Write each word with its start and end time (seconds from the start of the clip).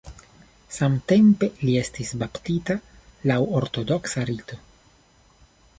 Samtempe 0.77 1.49
li 1.67 1.75
estis 1.81 2.15
baptita 2.23 2.79
laŭ 3.33 3.39
ortodoksa 3.61 4.27
rito. 4.33 4.61